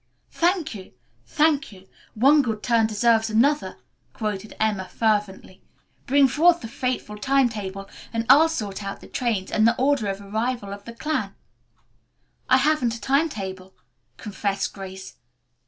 "Thank 0.31 0.73
you, 0.73 0.93
thank 1.27 1.71
you! 1.71 1.87
'One 2.15 2.41
good 2.41 2.63
turn 2.63 2.87
deserves 2.87 3.29
another,'" 3.29 3.77
quoted 4.13 4.55
Emma 4.59 4.89
fervently. 4.89 5.61
"Bring 6.07 6.27
forth 6.27 6.61
the 6.61 6.67
fateful 6.67 7.19
time 7.19 7.49
table 7.49 7.87
and 8.11 8.25
I'll 8.27 8.49
sort 8.49 8.83
out 8.83 9.01
the 9.01 9.07
trains 9.07 9.51
and 9.51 9.67
the 9.67 9.77
order 9.77 10.07
of 10.07 10.19
arrival 10.19 10.73
of 10.73 10.85
the 10.85 10.93
clan." 10.93 11.35
"I 12.49 12.57
haven't 12.57 12.95
a 12.95 12.99
time 12.99 13.29
table," 13.29 13.75
confessed 14.17 14.73
Grace. 14.73 15.17